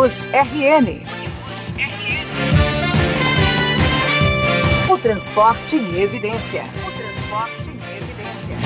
Unibus 0.00 0.26
RN. 0.32 1.02
O 4.90 4.96
transporte 4.96 5.76
em 5.76 6.00
evidência. 6.00 6.62
O 6.62 6.90
transporte 6.90 7.68
em 7.68 7.96
evidência. 7.98 8.56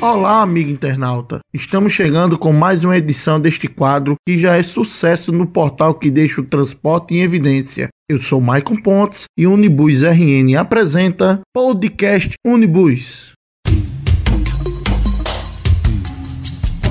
Olá, 0.00 0.42
amigo 0.42 0.70
internauta. 0.70 1.40
Estamos 1.52 1.92
chegando 1.92 2.38
com 2.38 2.52
mais 2.52 2.84
uma 2.84 2.96
edição 2.96 3.40
deste 3.40 3.66
quadro 3.66 4.14
que 4.24 4.38
já 4.38 4.56
é 4.56 4.62
sucesso 4.62 5.32
no 5.32 5.44
portal 5.44 5.94
que 5.94 6.08
deixa 6.08 6.40
o 6.40 6.44
transporte 6.44 7.12
em 7.12 7.22
evidência. 7.22 7.88
Eu 8.08 8.22
sou 8.22 8.40
Maicon 8.40 8.76
Pontes 8.76 9.24
e 9.36 9.44
Unibus 9.44 10.02
RN 10.02 10.54
apresenta 10.56 11.40
podcast 11.52 12.32
Unibus. 12.46 13.32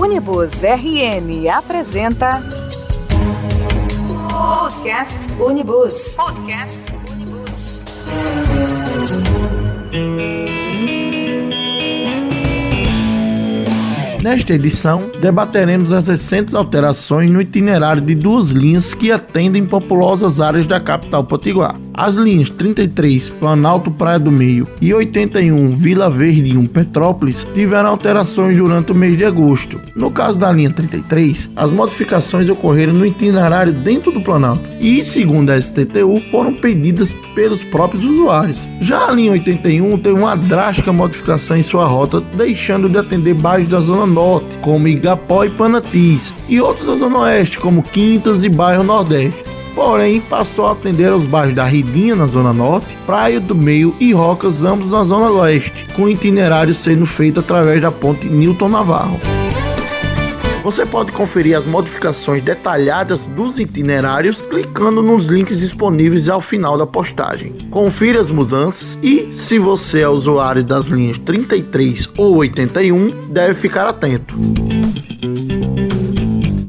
Unibus 0.02 0.64
RN 0.64 1.48
apresenta 1.50 2.42
Podcast 4.36 5.16
Unibus. 5.40 6.18
Podcast 6.20 6.92
Unibus. 7.08 7.85
Nesta 14.26 14.54
edição, 14.54 15.04
debateremos 15.22 15.92
as 15.92 16.08
recentes 16.08 16.56
alterações 16.56 17.30
no 17.30 17.40
itinerário 17.40 18.02
de 18.02 18.16
duas 18.16 18.50
linhas 18.50 18.92
que 18.92 19.12
atendem 19.12 19.64
populosas 19.68 20.42
áreas 20.42 20.66
da 20.66 20.80
capital 20.80 21.24
potiguar. 21.24 21.76
As 21.94 22.16
linhas 22.16 22.50
33 22.50 23.30
Planalto 23.30 23.92
Praia 23.92 24.18
do 24.18 24.32
Meio 24.32 24.68
e 24.82 24.92
81 24.92 25.78
Vila 25.78 26.10
Verde 26.10 26.58
1 26.58 26.66
Petrópolis 26.66 27.46
tiveram 27.54 27.92
alterações 27.92 28.58
durante 28.58 28.92
o 28.92 28.96
mês 28.96 29.16
de 29.16 29.26
agosto. 29.26 29.80
No 29.96 30.10
caso 30.10 30.40
da 30.40 30.52
linha 30.52 30.72
33, 30.72 31.48
as 31.56 31.72
modificações 31.72 32.50
ocorreram 32.50 32.94
no 32.94 33.06
itinerário 33.06 33.74
dentro 33.74 34.12
do 34.12 34.22
Planalto 34.22 34.64
e, 34.82 35.06
segundo 35.06 35.52
a 35.52 35.62
STTU, 35.62 36.20
foram 36.32 36.52
pedidas 36.52 37.14
pelos 37.36 37.64
próprios 37.66 38.04
usuários. 38.04 38.58
Já 38.82 39.08
a 39.08 39.12
linha 39.12 39.34
81 39.34 40.00
teve 40.00 40.20
uma 40.20 40.36
drástica 40.36 40.92
modificação 40.92 41.56
em 41.56 41.64
sua 41.64 41.86
rota, 41.86 42.20
deixando 42.36 42.90
de 42.90 42.98
atender 42.98 43.36
bairros 43.36 43.70
da 43.70 43.80
zona 43.80 44.15
norte, 44.16 44.48
como 44.62 44.88
Igapó 44.88 45.44
e 45.44 45.50
Panatis, 45.50 46.34
e 46.48 46.60
outros 46.62 46.88
da 46.88 46.96
zona 46.96 47.20
oeste, 47.20 47.60
como 47.60 47.84
Quintas 47.84 48.44
e 48.44 48.50
bairro 48.50 48.84
nordeste. 48.84 49.44
Porém, 49.76 50.22
passou 50.22 50.68
a 50.68 50.72
atender 50.72 51.10
aos 51.10 51.26
bairros 51.26 51.56
da 51.56 51.66
Ridinha, 51.66 52.16
na 52.16 52.28
zona 52.28 52.54
norte, 52.54 52.88
Praia 53.06 53.42
do 53.42 53.54
Meio 53.54 53.94
e 54.00 54.14
Rocas, 54.14 54.64
ambos 54.64 54.90
na 54.90 55.04
zona 55.04 55.30
oeste, 55.30 55.86
com 55.96 56.04
o 56.04 56.10
itinerário 56.10 56.74
sendo 56.74 57.06
feito 57.06 57.42
através 57.42 57.82
da 57.82 57.92
ponte 57.92 58.26
Newton 58.26 58.70
Navarro. 58.70 59.20
Você 60.66 60.84
pode 60.84 61.12
conferir 61.12 61.56
as 61.56 61.64
modificações 61.64 62.44
detalhadas 62.44 63.22
dos 63.22 63.60
itinerários 63.60 64.42
clicando 64.42 65.00
nos 65.00 65.28
links 65.28 65.60
disponíveis 65.60 66.28
ao 66.28 66.42
final 66.42 66.76
da 66.76 66.88
postagem. 66.88 67.54
Confira 67.70 68.20
as 68.20 68.32
mudanças 68.32 68.98
e, 69.00 69.32
se 69.32 69.60
você 69.60 70.00
é 70.00 70.10
usuário 70.10 70.64
das 70.64 70.88
linhas 70.88 71.20
33 71.20 72.10
ou 72.18 72.38
81, 72.38 73.28
deve 73.28 73.54
ficar 73.54 73.88
atento. 73.88 74.34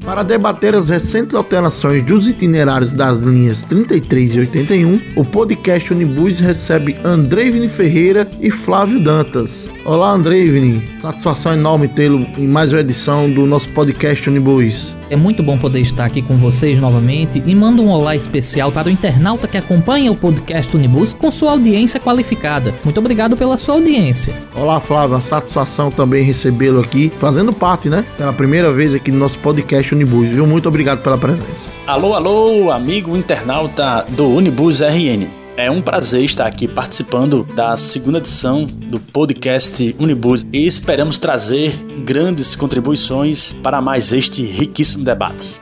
Para 0.06 0.22
debater 0.22 0.72
as 0.76 0.88
recentes 0.88 1.34
alterações 1.34 2.06
dos 2.06 2.28
itinerários 2.28 2.92
das 2.92 3.18
linhas 3.18 3.60
33 3.62 4.36
e 4.36 4.38
81, 4.38 5.00
o 5.16 5.24
podcast 5.24 5.92
Unibus 5.92 6.38
recebe 6.38 6.96
Andreivne 7.04 7.68
Ferreira 7.68 8.30
e 8.40 8.48
Flávio 8.48 9.02
Dantas. 9.02 9.68
Olá, 9.84 10.12
Andreivne. 10.12 10.80
Satisfação 11.00 11.54
enorme 11.54 11.88
tê-lo 11.88 12.24
em 12.38 12.46
mais 12.46 12.72
uma 12.72 12.82
edição 12.82 13.28
do 13.28 13.46
nosso 13.46 13.68
podcast 13.70 14.30
Unibus. 14.30 14.95
É 15.08 15.14
muito 15.14 15.40
bom 15.42 15.56
poder 15.56 15.80
estar 15.80 16.04
aqui 16.04 16.20
com 16.20 16.34
vocês 16.34 16.78
novamente 16.78 17.40
e 17.46 17.54
mando 17.54 17.82
um 17.82 17.90
olá 17.90 18.16
especial 18.16 18.72
para 18.72 18.88
o 18.88 18.90
internauta 18.90 19.46
que 19.46 19.56
acompanha 19.56 20.10
o 20.10 20.16
podcast 20.16 20.74
Unibus 20.76 21.14
com 21.14 21.30
sua 21.30 21.52
audiência 21.52 22.00
qualificada. 22.00 22.74
Muito 22.82 22.98
obrigado 22.98 23.36
pela 23.36 23.56
sua 23.56 23.76
audiência. 23.76 24.34
Olá, 24.54 24.80
Flávio. 24.80 25.22
Satisfação 25.22 25.92
também 25.92 26.24
recebê-lo 26.24 26.80
aqui, 26.80 27.08
fazendo 27.20 27.52
parte, 27.52 27.88
né? 27.88 28.04
Pela 28.18 28.32
primeira 28.32 28.72
vez 28.72 28.92
aqui 28.92 29.12
no 29.12 29.18
nosso 29.18 29.38
podcast 29.38 29.94
Unibus, 29.94 30.28
viu? 30.28 30.46
Muito 30.46 30.68
obrigado 30.68 31.02
pela 31.02 31.16
presença. 31.16 31.76
Alô, 31.86 32.14
alô, 32.14 32.72
amigo 32.72 33.16
internauta 33.16 34.04
do 34.08 34.28
Unibus 34.28 34.80
RN. 34.80 35.45
É 35.58 35.70
um 35.70 35.80
prazer 35.80 36.22
estar 36.22 36.46
aqui 36.46 36.68
participando 36.68 37.42
da 37.54 37.78
segunda 37.78 38.18
edição 38.18 38.66
do 38.66 39.00
podcast 39.00 39.96
Unibus 39.98 40.46
e 40.52 40.66
esperamos 40.66 41.16
trazer 41.16 41.72
grandes 42.04 42.54
contribuições 42.54 43.54
para 43.62 43.80
mais 43.80 44.12
este 44.12 44.42
riquíssimo 44.42 45.02
debate. 45.02 45.58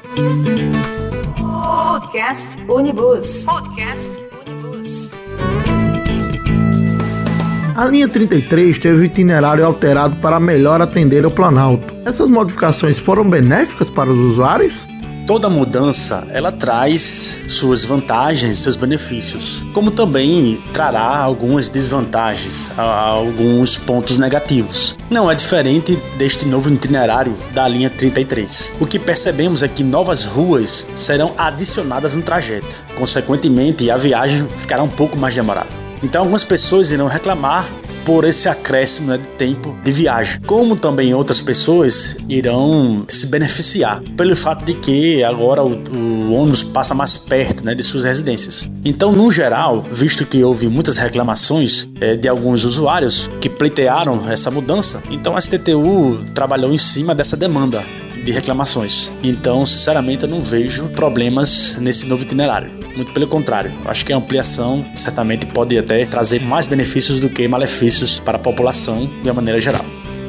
Podcast 1.39 2.61
Unibus. 2.69 3.45
Podcast 3.45 4.21
Unibus. 4.45 5.13
A 7.77 7.85
linha 7.85 8.09
33 8.09 8.77
teve 8.81 8.99
o 8.99 9.05
itinerário 9.05 9.65
alterado 9.65 10.17
para 10.17 10.41
melhor 10.41 10.83
atender 10.83 11.25
ao 11.25 11.31
Planalto. 11.31 11.95
Essas 12.05 12.29
modificações 12.29 12.99
foram 12.99 13.29
benéficas 13.29 13.89
para 13.91 14.11
os 14.11 14.33
usuários? 14.33 14.75
Toda 15.27 15.49
mudança 15.49 16.27
ela 16.33 16.53
traz 16.53 17.41
suas 17.49 17.83
vantagens, 17.83 18.59
seus 18.59 18.77
benefícios, 18.77 19.65
como 19.73 19.91
também 19.91 20.63
trará 20.71 21.17
algumas 21.17 21.71
desvantagens, 21.71 22.71
alguns 22.77 23.79
pontos 23.79 24.19
negativos. 24.19 24.95
Não 25.09 25.31
é 25.31 25.35
diferente 25.35 25.97
deste 26.19 26.45
novo 26.45 26.71
itinerário 26.71 27.35
da 27.55 27.67
linha 27.67 27.89
33. 27.89 28.75
O 28.79 28.87
que 28.87 28.99
percebemos 28.99 29.63
é 29.63 29.69
que 29.69 29.83
novas 29.83 30.25
ruas 30.25 30.87
serão 30.95 31.33
adicionadas 31.39 32.15
no 32.15 32.21
trajeto. 32.21 32.77
Consequentemente, 32.95 33.91
a 33.91 33.97
viagem 33.97 34.47
ficará 34.59 34.83
um 34.83 34.91
pouco 34.91 35.17
mais 35.17 35.35
demorada. 35.35 35.71
Então, 36.03 36.21
algumas 36.21 36.45
pessoas 36.45 36.91
irão 36.91 37.07
reclamar 37.07 37.73
por 38.05 38.25
esse 38.25 38.49
acréscimo 38.49 39.09
né, 39.09 39.19
de 39.19 39.29
tempo 39.29 39.77
de 39.83 39.93
viagem. 39.93 40.41
Como 40.43 40.77
também 40.77 41.15
outras 41.15 41.41
pessoas 41.41 42.17
irão 42.29 43.05
se 43.09 43.27
beneficiar 43.27 44.03
pelo 44.17 44.37
fato 44.37 44.65
de 44.65 44.75
que 44.75 45.23
agora 45.23 45.63
o, 45.63 45.77
o 45.91 46.33
ônibus 46.33 46.63
passa 46.63 46.95
mais 46.95 47.17
perto 47.17 47.65
né, 47.65 47.75
de 47.75 47.83
suas 47.83 48.05
residências. 48.05 48.71
Então, 48.85 49.13
no 49.13 49.31
geral, 49.31 49.83
visto 49.83 50.27
que 50.27 50.43
houve 50.43 50.69
muitas 50.69 50.99
reclamações 50.99 51.89
é, 52.01 52.17
de 52.17 52.29
alguns 52.29 52.65
usuários 52.65 53.31
que 53.41 53.49
pleitearam 53.49 54.31
essa 54.31 54.51
mudança, 54.51 55.03
então 55.11 55.37
a 55.37 55.41
STTU 55.41 56.25
trabalhou 56.35 56.73
em 56.73 56.79
cima 56.79 57.15
dessa 57.15 57.37
demanda 57.37 57.85
de 58.25 58.33
reclamações. 58.33 59.13
Então, 59.23 59.67
sinceramente, 59.67 60.25
eu 60.25 60.29
não 60.29 60.41
vejo 60.41 60.89
problemas 60.89 61.77
nesse 61.79 62.07
novo 62.07 62.23
itinerário. 62.23 62.84
Muito 62.97 63.13
pelo 63.13 63.27
contrário, 63.27 63.73
eu 63.85 63.91
acho 63.91 64.07
que 64.07 64.13
a 64.13 64.17
ampliação 64.17 64.85
certamente 64.95 65.47
pode 65.47 65.77
até 65.77 66.07
trazer 66.07 66.41
mais 66.41 66.69
benefícios 66.69 67.19
do 67.19 67.29
que 67.29 67.47
malefícios 67.49 68.21
para 68.21 68.37
a 68.37 68.41
população 68.41 69.07
de 69.23 69.29
uma 69.29 69.35
maneira 69.35 69.59
geral. 69.59 69.85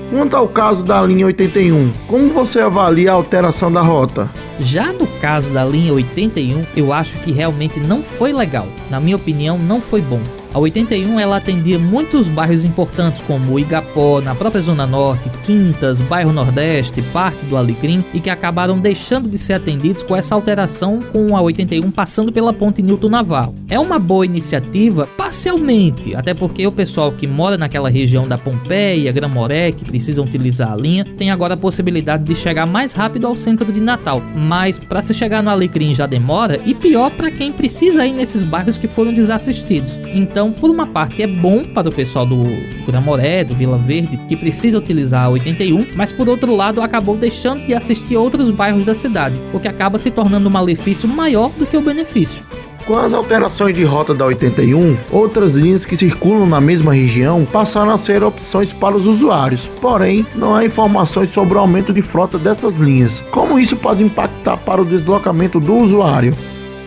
Quanto 0.09 0.35
ao 0.35 0.47
caso 0.47 0.83
da 0.83 1.01
linha 1.01 1.25
81, 1.25 1.91
como 2.07 2.29
você 2.29 2.59
avalia 2.59 3.11
a 3.11 3.15
alteração 3.15 3.71
da 3.71 3.81
rota? 3.81 4.29
Já 4.59 4.93
no 4.93 5.07
caso 5.19 5.51
da 5.51 5.65
linha 5.65 5.93
81, 5.93 6.65
eu 6.75 6.93
acho 6.93 7.17
que 7.19 7.31
realmente 7.31 7.79
não 7.79 8.01
foi 8.01 8.31
legal. 8.31 8.67
Na 8.89 8.99
minha 8.99 9.15
opinião, 9.15 9.57
não 9.57 9.81
foi 9.81 10.01
bom. 10.01 10.21
A 10.55 10.59
81 10.59 11.19
ela 11.19 11.35
atendia 11.35 11.77
muitos 11.77 12.29
bairros 12.29 12.63
importantes 12.63 13.19
como 13.27 13.59
Igapó, 13.59 14.21
na 14.21 14.33
própria 14.33 14.61
Zona 14.61 14.87
Norte, 14.87 15.29
Quintas, 15.45 15.99
bairro 15.99 16.31
Nordeste, 16.31 17.01
parte 17.11 17.43
do 17.47 17.57
Alecrim 17.57 18.05
e 18.13 18.21
que 18.21 18.29
acabaram 18.29 18.79
deixando 18.79 19.27
de 19.27 19.37
ser 19.37 19.51
atendidos 19.51 20.01
com 20.01 20.15
essa 20.15 20.33
alteração 20.33 21.01
com 21.11 21.35
a 21.35 21.41
81 21.41 21.91
passando 21.91 22.31
pela 22.31 22.53
ponte 22.53 22.81
Newton 22.81 23.09
Navarro. 23.09 23.53
É 23.67 23.77
uma 23.77 23.99
boa 23.99 24.25
iniciativa 24.25 25.05
parcialmente, 25.17 26.15
até 26.15 26.33
porque 26.33 26.65
o 26.65 26.71
pessoal 26.71 27.11
que 27.11 27.27
mora 27.27 27.57
naquela 27.57 27.89
região 27.89 28.25
da 28.25 28.37
Pompeia, 28.37 29.11
Gramoré, 29.11 29.73
que 29.73 29.83
precisa 29.83 30.21
utilizar 30.21 30.71
a 30.71 30.77
linha, 30.77 31.03
tem 31.03 31.31
agora 31.31 31.55
a 31.55 31.57
possibilidade 31.57 32.23
de 32.23 32.33
chegar 32.33 32.65
mais 32.65 32.93
rápido 32.93 33.27
ao 33.27 33.35
centro 33.35 33.73
de 33.73 33.81
Natal. 33.81 34.21
Mas 34.33 34.79
para 34.79 35.01
se 35.01 35.13
chegar 35.13 35.43
no 35.43 35.49
Alecrim 35.49 35.93
já 35.93 36.05
demora 36.05 36.61
e 36.65 36.73
pior 36.73 37.11
para 37.11 37.29
quem 37.29 37.51
precisa 37.51 38.05
ir 38.05 38.13
nesses 38.13 38.41
bairros 38.41 38.77
que 38.77 38.87
foram 38.87 39.13
desassistidos. 39.13 39.99
Então 40.13 40.44
então, 40.45 40.51
por 40.51 40.69
uma 40.69 40.85
parte, 40.85 41.23
é 41.23 41.27
bom 41.27 41.63
para 41.63 41.89
o 41.89 41.91
pessoal 41.91 42.23
do 42.23 42.43
Gramoré, 42.85 43.43
do 43.43 43.55
Vila 43.55 43.79
Verde, 43.79 44.17
que 44.29 44.35
precisa 44.35 44.77
utilizar 44.77 45.25
a 45.25 45.29
81, 45.29 45.87
mas 45.95 46.11
por 46.11 46.29
outro 46.29 46.55
lado, 46.55 46.81
acabou 46.81 47.17
deixando 47.17 47.65
de 47.65 47.73
assistir 47.73 48.15
outros 48.15 48.51
bairros 48.51 48.85
da 48.85 48.93
cidade, 48.93 49.35
o 49.51 49.59
que 49.59 49.67
acaba 49.67 49.97
se 49.97 50.11
tornando 50.11 50.47
um 50.47 50.51
malefício 50.51 51.09
maior 51.09 51.49
do 51.57 51.65
que 51.65 51.75
o 51.75 51.81
benefício. 51.81 52.43
Com 52.85 52.95
as 52.95 53.11
alterações 53.11 53.75
de 53.75 53.83
rota 53.83 54.13
da 54.13 54.25
81, 54.25 54.95
outras 55.11 55.53
linhas 55.53 55.83
que 55.83 55.97
circulam 55.97 56.45
na 56.45 56.61
mesma 56.61 56.93
região 56.93 57.43
passaram 57.43 57.91
a 57.91 57.97
ser 57.97 58.23
opções 58.23 58.71
para 58.71 58.95
os 58.95 59.07
usuários. 59.07 59.67
Porém, 59.81 60.23
não 60.35 60.53
há 60.53 60.63
informações 60.63 61.33
sobre 61.33 61.57
o 61.57 61.61
aumento 61.61 61.91
de 61.91 62.03
frota 62.03 62.37
dessas 62.37 62.75
linhas. 62.75 63.19
Como 63.31 63.57
isso 63.57 63.75
pode 63.75 64.03
impactar 64.03 64.57
para 64.57 64.83
o 64.83 64.85
deslocamento 64.85 65.59
do 65.59 65.75
usuário? 65.75 66.37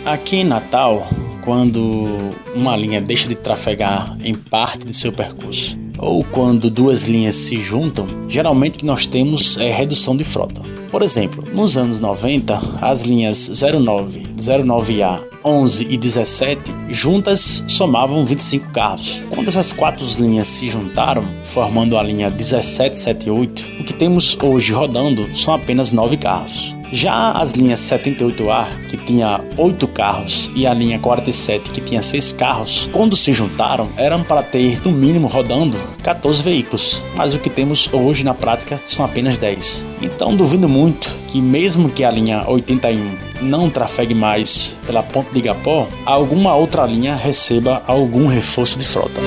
Aqui 0.07 0.37
em 0.37 0.45
Natal, 0.45 1.09
quando 1.49 2.07
uma 2.55 2.77
linha 2.77 3.01
deixa 3.01 3.27
de 3.27 3.35
trafegar 3.35 4.15
em 4.23 4.35
parte 4.35 4.85
de 4.85 4.93
seu 4.93 5.11
percurso. 5.11 5.79
ou 5.97 6.23
quando 6.23 6.71
duas 6.71 7.05
linhas 7.05 7.37
se 7.37 7.59
juntam, 7.59 8.07
geralmente 8.29 8.77
o 8.77 8.79
que 8.81 8.85
nós 8.85 9.07
temos 9.07 9.57
é 9.57 9.73
redução 9.73 10.15
de 10.15 10.25
frota. 10.25 10.61
Por 10.91 11.03
exemplo, 11.03 11.43
nos 11.53 11.79
anos 11.79 12.01
90, 12.01 12.61
as 12.83 13.03
linhas 13.03 13.51
09, 13.63 14.28
09A, 14.39 15.21
11 15.45 15.87
e 15.91 15.97
17 15.97 16.73
juntas 16.91 17.65
somavam 17.69 18.25
25 18.25 18.71
carros. 18.73 19.23
Quando 19.31 19.49
essas 19.49 19.73
quatro 19.73 20.07
linhas 20.19 20.49
se 20.49 20.71
juntaram, 20.71 21.25
formando 21.45 21.97
a 21.97 22.03
linha 22.03 22.31
1778, 22.31 23.81
o 23.81 23.85
que 23.85 23.93
temos 23.93 24.37
hoje 24.41 24.73
rodando 24.73 25.29
são 25.37 25.53
apenas 25.55 25.93
9 25.93 26.17
carros. 26.17 26.77
Já 26.91 27.33
as 27.33 27.53
linhas 27.53 27.81
78A, 27.81 28.87
que 28.89 28.97
tinha 28.97 29.45
8 29.59 29.87
carros, 29.89 30.51
e 30.55 30.67
a 30.67 30.73
linha 30.73 30.99
47, 30.99 31.71
que 31.71 31.83
tinha 31.83 32.01
6 32.01 32.33
carros, 32.33 32.89
quando 32.93 33.15
se 33.15 33.33
juntaram, 33.35 33.89
eram 33.97 34.25
para 34.25 34.43
ter 34.43 34.81
no 34.83 34.93
mínimo 34.93 35.29
rodando 35.29 35.77
14 36.03 36.43
veículos, 36.43 37.03
mas 37.15 37.35
o 37.35 37.39
que 37.39 37.51
temos 37.51 37.91
hoje 37.93 38.25
na 38.25 38.33
prática 38.33 38.81
são 38.87 39.05
apenas 39.05 39.37
10. 39.37 39.85
Então 40.01 40.35
duvido 40.35 40.67
muito 40.67 41.15
que, 41.29 41.43
mesmo 41.43 41.91
que 41.91 42.05
a 42.05 42.11
linha 42.11 42.49
81 42.49 43.28
não 43.41 43.71
trafegue 43.71 44.15
mais 44.15 44.79
pela 44.87 45.03
ponte 45.03 45.33
de 45.33 45.39
Igapó, 45.39 45.89
alguma 46.05 46.55
outra 46.55 46.85
linha 46.87 47.15
receba 47.15 47.83
algum 47.87 48.27
reforço 48.27 48.79
de 48.79 48.87
frota. 48.87 49.21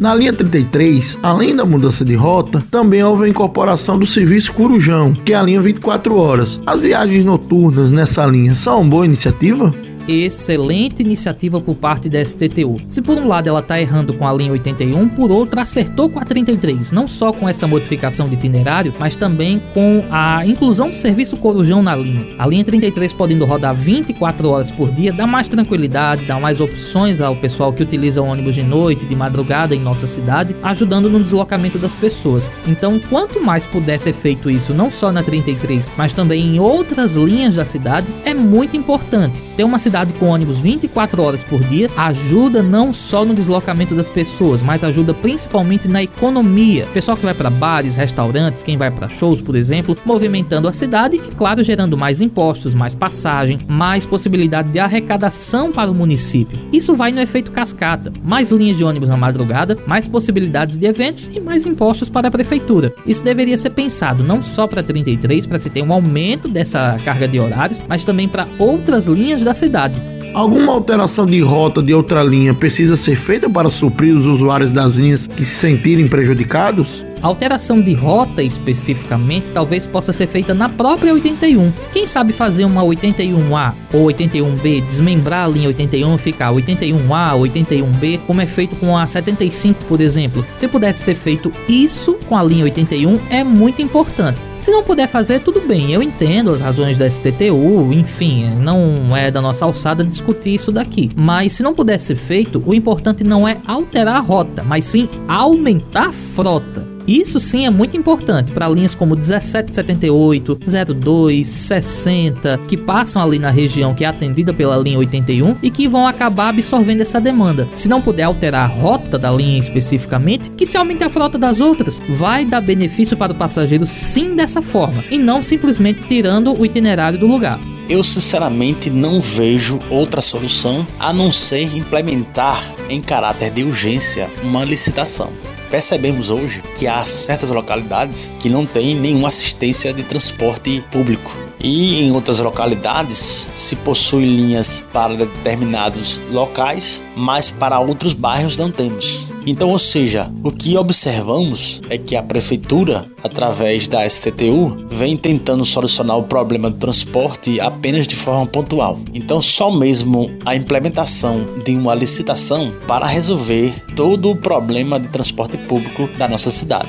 Na 0.00 0.14
linha 0.14 0.32
33, 0.32 1.18
além 1.22 1.56
da 1.56 1.64
mudança 1.64 2.04
de 2.04 2.14
rota, 2.14 2.62
também 2.70 3.02
houve 3.02 3.24
a 3.24 3.28
incorporação 3.28 3.98
do 3.98 4.06
serviço 4.06 4.52
Curujão, 4.52 5.14
que 5.14 5.32
é 5.32 5.36
a 5.36 5.42
linha 5.42 5.62
24 5.62 6.16
horas. 6.18 6.60
As 6.66 6.82
viagens 6.82 7.24
noturnas 7.24 7.90
nessa 7.90 8.26
linha 8.26 8.54
são 8.54 8.82
uma 8.82 8.90
boa 8.90 9.06
iniciativa? 9.06 9.72
Excelente 10.08 11.02
iniciativa 11.02 11.60
por 11.60 11.74
parte 11.74 12.08
da 12.08 12.24
STTU. 12.24 12.76
Se 12.88 13.02
por 13.02 13.16
um 13.18 13.26
lado 13.26 13.48
ela 13.48 13.60
está 13.60 13.80
errando 13.80 14.14
com 14.14 14.26
a 14.26 14.32
linha 14.32 14.52
81, 14.52 15.08
por 15.08 15.30
outro 15.30 15.58
acertou 15.60 16.08
com 16.08 16.18
a 16.18 16.24
33, 16.24 16.92
não 16.92 17.06
só 17.06 17.32
com 17.32 17.48
essa 17.48 17.66
modificação 17.66 18.28
de 18.28 18.34
itinerário, 18.34 18.94
mas 18.98 19.16
também 19.16 19.60
com 19.72 20.04
a 20.10 20.46
inclusão 20.46 20.90
do 20.90 20.96
serviço 20.96 21.36
Corujão 21.36 21.82
na 21.82 21.94
linha. 21.94 22.26
A 22.38 22.46
linha 22.46 22.64
33 22.64 23.12
podendo 23.12 23.44
rodar 23.44 23.74
24 23.74 24.48
horas 24.48 24.70
por 24.70 24.90
dia 24.90 25.12
dá 25.12 25.26
mais 25.26 25.48
tranquilidade, 25.48 26.24
dá 26.24 26.38
mais 26.38 26.60
opções 26.60 27.20
ao 27.20 27.36
pessoal 27.36 27.72
que 27.72 27.82
utiliza 27.82 28.22
o 28.22 28.26
ônibus 28.26 28.54
de 28.54 28.62
noite, 28.62 29.06
de 29.06 29.16
madrugada 29.16 29.74
em 29.74 29.80
nossa 29.80 30.06
cidade, 30.06 30.54
ajudando 30.62 31.08
no 31.08 31.22
deslocamento 31.22 31.78
das 31.78 31.94
pessoas. 31.94 32.50
Então, 32.66 33.00
quanto 33.10 33.40
mais 33.40 33.66
puder 33.66 33.98
ser 33.98 34.12
feito 34.12 34.50
isso, 34.50 34.72
não 34.74 34.90
só 34.90 35.10
na 35.10 35.22
33, 35.22 35.90
mas 35.96 36.12
também 36.12 36.56
em 36.56 36.60
outras 36.60 37.16
linhas 37.16 37.54
da 37.56 37.64
cidade, 37.64 38.06
é 38.24 38.34
muito 38.34 38.76
importante. 38.76 39.40
Ter 39.56 39.64
uma 39.64 39.78
cidade 39.78 39.95
cidade 39.96 40.12
com 40.18 40.26
ônibus 40.26 40.58
24 40.58 41.22
horas 41.22 41.42
por 41.42 41.58
dia 41.64 41.88
ajuda 41.96 42.62
não 42.62 42.92
só 42.92 43.24
no 43.24 43.32
deslocamento 43.32 43.94
das 43.94 44.10
pessoas, 44.10 44.62
mas 44.62 44.84
ajuda 44.84 45.14
principalmente 45.14 45.88
na 45.88 46.02
economia. 46.02 46.86
Pessoal 46.92 47.16
que 47.16 47.24
vai 47.24 47.32
para 47.32 47.48
bares, 47.48 47.96
restaurantes, 47.96 48.62
quem 48.62 48.76
vai 48.76 48.90
para 48.90 49.08
shows, 49.08 49.40
por 49.40 49.56
exemplo, 49.56 49.96
movimentando 50.04 50.68
a 50.68 50.72
cidade 50.74 51.16
e, 51.16 51.18
claro, 51.18 51.64
gerando 51.64 51.96
mais 51.96 52.20
impostos, 52.20 52.74
mais 52.74 52.94
passagem, 52.94 53.58
mais 53.66 54.04
possibilidade 54.04 54.68
de 54.68 54.78
arrecadação 54.78 55.72
para 55.72 55.90
o 55.90 55.94
município. 55.94 56.58
Isso 56.70 56.94
vai 56.94 57.10
no 57.10 57.20
efeito 57.20 57.50
cascata: 57.50 58.12
mais 58.22 58.50
linhas 58.50 58.76
de 58.76 58.84
ônibus 58.84 59.08
na 59.08 59.16
madrugada, 59.16 59.78
mais 59.86 60.06
possibilidades 60.06 60.76
de 60.76 60.84
eventos 60.84 61.30
e 61.32 61.40
mais 61.40 61.64
impostos 61.64 62.10
para 62.10 62.28
a 62.28 62.30
prefeitura. 62.30 62.92
Isso 63.06 63.24
deveria 63.24 63.56
ser 63.56 63.70
pensado 63.70 64.22
não 64.22 64.42
só 64.42 64.66
para 64.66 64.82
33 64.82 65.46
para 65.46 65.58
se 65.58 65.70
ter 65.70 65.80
um 65.80 65.90
aumento 65.90 66.48
dessa 66.48 66.98
carga 67.02 67.26
de 67.26 67.40
horários, 67.40 67.80
mas 67.88 68.04
também 68.04 68.28
para 68.28 68.46
outras 68.58 69.06
linhas 69.06 69.42
da 69.42 69.54
cidade 69.54 69.85
Alguma 70.34 70.72
alteração 70.72 71.24
de 71.24 71.40
rota 71.40 71.82
de 71.82 71.94
outra 71.94 72.22
linha 72.22 72.52
precisa 72.52 72.94
ser 72.96 73.16
feita 73.16 73.48
para 73.48 73.70
suprir 73.70 74.14
os 74.14 74.26
usuários 74.26 74.70
das 74.70 74.96
linhas 74.96 75.26
que 75.26 75.44
se 75.44 75.54
sentirem 75.54 76.08
prejudicados? 76.08 77.05
A 77.22 77.26
alteração 77.26 77.80
de 77.80 77.94
rota 77.94 78.42
especificamente 78.42 79.50
talvez 79.50 79.86
possa 79.86 80.12
ser 80.12 80.26
feita 80.26 80.54
na 80.54 80.68
própria 80.68 81.12
81. 81.12 81.72
Quem 81.92 82.06
sabe 82.06 82.32
fazer 82.32 82.64
uma 82.64 82.82
81A 82.82 83.72
ou 83.92 84.06
81B, 84.06 84.82
desmembrar 84.86 85.44
a 85.44 85.48
linha 85.48 85.68
81 85.68 86.14
e 86.14 86.18
ficar 86.18 86.52
81A, 86.52 87.38
81B, 87.38 88.20
como 88.26 88.40
é 88.40 88.46
feito 88.46 88.76
com 88.76 88.96
a 88.96 89.06
75, 89.06 89.84
por 89.86 90.00
exemplo. 90.00 90.46
Se 90.58 90.68
pudesse 90.68 91.02
ser 91.02 91.14
feito 91.14 91.52
isso 91.68 92.14
com 92.28 92.36
a 92.36 92.42
linha 92.42 92.64
81, 92.64 93.18
é 93.30 93.42
muito 93.42 93.80
importante. 93.80 94.38
Se 94.56 94.70
não 94.70 94.82
puder 94.82 95.06
fazer, 95.06 95.40
tudo 95.40 95.60
bem, 95.60 95.92
eu 95.92 96.02
entendo 96.02 96.50
as 96.50 96.60
razões 96.60 96.96
da 96.96 97.08
STTU, 97.08 97.92
enfim, 97.92 98.50
não 98.56 99.16
é 99.16 99.30
da 99.30 99.42
nossa 99.42 99.64
alçada 99.64 100.04
discutir 100.04 100.54
isso 100.54 100.72
daqui. 100.72 101.10
Mas 101.14 101.52
se 101.52 101.62
não 101.62 101.74
puder 101.74 101.98
ser 101.98 102.16
feito, 102.16 102.62
o 102.64 102.74
importante 102.74 103.24
não 103.24 103.46
é 103.46 103.58
alterar 103.66 104.16
a 104.16 104.20
rota, 104.20 104.62
mas 104.62 104.84
sim 104.84 105.08
aumentar 105.28 106.08
a 106.08 106.12
frota. 106.12 106.85
Isso 107.06 107.38
sim 107.38 107.66
é 107.66 107.70
muito 107.70 107.96
importante 107.96 108.50
para 108.50 108.68
linhas 108.68 108.94
como 108.94 109.14
1778, 109.14 110.58
02, 110.94 111.46
60, 111.46 112.60
que 112.66 112.76
passam 112.76 113.22
ali 113.22 113.38
na 113.38 113.50
região 113.50 113.94
que 113.94 114.04
é 114.04 114.08
atendida 114.08 114.52
pela 114.52 114.76
linha 114.76 114.98
81 114.98 115.56
e 115.62 115.70
que 115.70 115.86
vão 115.86 116.06
acabar 116.06 116.48
absorvendo 116.48 117.02
essa 117.02 117.20
demanda. 117.20 117.68
Se 117.74 117.88
não 117.88 118.02
puder 118.02 118.24
alterar 118.24 118.64
a 118.64 118.72
rota 118.72 119.16
da 119.16 119.30
linha 119.30 119.58
especificamente, 119.58 120.50
que 120.50 120.66
se 120.66 120.76
aumente 120.76 121.04
a 121.04 121.10
frota 121.10 121.38
das 121.38 121.60
outras. 121.60 122.00
Vai 122.08 122.44
dar 122.44 122.60
benefício 122.60 123.16
para 123.16 123.32
o 123.32 123.36
passageiro 123.36 123.86
sim 123.86 124.34
dessa 124.34 124.60
forma 124.60 125.04
e 125.08 125.16
não 125.16 125.42
simplesmente 125.42 126.02
tirando 126.04 126.58
o 126.58 126.66
itinerário 126.66 127.18
do 127.18 127.26
lugar. 127.26 127.60
Eu 127.88 128.02
sinceramente 128.02 128.90
não 128.90 129.20
vejo 129.20 129.78
outra 129.88 130.20
solução 130.20 130.84
a 130.98 131.12
não 131.12 131.30
ser 131.30 131.76
implementar 131.76 132.60
em 132.88 133.00
caráter 133.00 133.52
de 133.52 133.62
urgência 133.62 134.28
uma 134.42 134.64
licitação 134.64 135.30
percebemos 135.66 136.30
hoje 136.30 136.62
que 136.74 136.86
há 136.86 137.04
certas 137.04 137.50
localidades 137.50 138.30
que 138.40 138.48
não 138.48 138.64
têm 138.64 138.94
nenhuma 138.94 139.28
assistência 139.28 139.92
de 139.92 140.02
transporte 140.02 140.84
público. 140.90 141.30
E 141.58 142.02
em 142.02 142.12
outras 142.12 142.38
localidades 142.40 143.48
se 143.54 143.76
possui 143.76 144.24
linhas 144.24 144.84
para 144.92 145.16
determinados 145.16 146.20
locais, 146.30 147.02
mas 147.16 147.50
para 147.50 147.80
outros 147.80 148.12
bairros 148.12 148.56
não 148.56 148.70
temos. 148.70 149.35
Então, 149.46 149.68
ou 149.68 149.78
seja, 149.78 150.28
o 150.42 150.50
que 150.50 150.76
observamos 150.76 151.80
é 151.88 151.96
que 151.96 152.16
a 152.16 152.22
prefeitura, 152.22 153.06
através 153.22 153.86
da 153.86 154.08
STTU, 154.08 154.86
vem 154.90 155.16
tentando 155.16 155.64
solucionar 155.64 156.18
o 156.18 156.24
problema 156.24 156.68
do 156.68 156.76
transporte 156.76 157.60
apenas 157.60 158.08
de 158.08 158.16
forma 158.16 158.44
pontual. 158.44 158.98
Então, 159.14 159.40
só 159.40 159.70
mesmo 159.70 160.32
a 160.44 160.56
implementação 160.56 161.46
de 161.64 161.76
uma 161.76 161.94
licitação 161.94 162.72
para 162.88 163.06
resolver 163.06 163.72
todo 163.94 164.32
o 164.32 164.36
problema 164.36 164.98
de 164.98 165.08
transporte 165.08 165.56
público 165.56 166.08
da 166.18 166.26
nossa 166.26 166.50
cidade. 166.50 166.88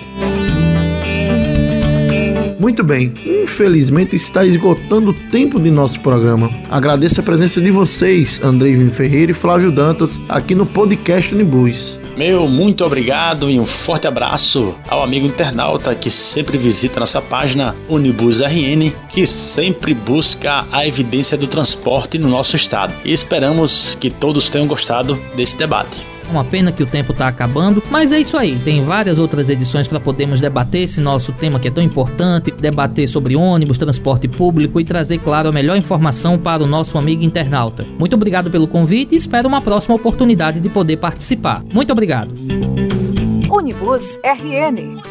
Muito 2.59 2.83
bem, 2.83 3.13
infelizmente 3.43 4.15
está 4.15 4.43
esgotando 4.43 5.11
o 5.11 5.29
tempo 5.29 5.59
de 5.59 5.69
nosso 5.69 5.99
programa. 5.99 6.49
Agradeço 6.71 7.19
a 7.19 7.23
presença 7.23 7.61
de 7.61 7.69
vocês, 7.69 8.41
Andrei 8.43 8.75
Ferreira 8.89 9.31
e 9.31 9.35
Flávio 9.35 9.71
Dantas, 9.71 10.19
aqui 10.27 10.55
no 10.55 10.65
podcast 10.65 11.35
Unibus. 11.35 11.99
Meu 12.17 12.47
muito 12.49 12.83
obrigado 12.83 13.47
e 13.47 13.59
um 13.59 13.65
forte 13.65 14.07
abraço 14.07 14.73
ao 14.89 15.03
amigo 15.03 15.27
internauta 15.27 15.93
que 15.93 16.09
sempre 16.09 16.57
visita 16.57 16.99
nossa 16.99 17.21
página 17.21 17.75
Unibus 17.87 18.39
RN, 18.41 18.91
que 19.07 19.27
sempre 19.27 19.93
busca 19.93 20.65
a 20.71 20.87
evidência 20.87 21.37
do 21.37 21.45
transporte 21.45 22.17
no 22.17 22.27
nosso 22.27 22.55
estado. 22.55 22.91
E 23.05 23.13
esperamos 23.13 23.95
que 23.99 24.09
todos 24.09 24.49
tenham 24.49 24.65
gostado 24.65 25.13
desse 25.35 25.55
debate. 25.55 26.16
Uma 26.29 26.43
pena 26.43 26.71
que 26.71 26.83
o 26.83 26.85
tempo 26.85 27.11
está 27.11 27.27
acabando, 27.27 27.81
mas 27.89 28.11
é 28.11 28.19
isso 28.19 28.37
aí. 28.37 28.57
Tem 28.59 28.83
várias 28.83 29.17
outras 29.17 29.49
edições 29.49 29.87
para 29.87 29.99
podermos 29.99 30.41
debater 30.41 30.81
esse 30.83 30.99
nosso 30.99 31.31
tema 31.31 31.59
que 31.59 31.67
é 31.67 31.71
tão 31.71 31.83
importante, 31.83 32.51
debater 32.51 33.07
sobre 33.07 33.35
ônibus, 33.35 33.77
transporte 33.77 34.27
público 34.27 34.79
e 34.79 34.83
trazer, 34.83 35.19
claro, 35.19 35.49
a 35.49 35.51
melhor 35.51 35.77
informação 35.77 36.37
para 36.37 36.63
o 36.63 36.67
nosso 36.67 36.97
amigo 36.97 37.23
internauta. 37.23 37.85
Muito 37.97 38.15
obrigado 38.15 38.51
pelo 38.51 38.67
convite 38.67 39.13
e 39.13 39.17
espero 39.17 39.47
uma 39.47 39.61
próxima 39.61 39.95
oportunidade 39.95 40.59
de 40.59 40.69
poder 40.69 40.97
participar. 40.97 41.63
Muito 41.73 41.91
obrigado. 41.91 42.33
Unibus 43.49 44.17
RN. 44.23 45.01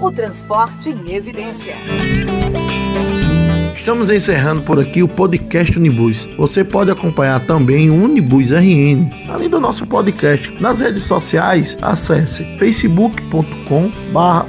O 0.00 0.10
transporte 0.10 0.90
em 0.90 1.12
evidência. 1.14 1.76
Estamos 3.82 4.08
encerrando 4.10 4.62
por 4.62 4.78
aqui 4.78 5.02
o 5.02 5.08
podcast 5.08 5.76
Unibus. 5.76 6.24
Você 6.38 6.62
pode 6.62 6.92
acompanhar 6.92 7.44
também 7.46 7.90
o 7.90 8.04
Unibus 8.04 8.52
RN, 8.52 9.08
além 9.28 9.48
do 9.48 9.58
nosso 9.58 9.84
podcast. 9.84 10.56
Nas 10.60 10.78
redes 10.78 11.02
sociais, 11.02 11.76
acesse 11.82 12.44
facebook.com 12.58 13.90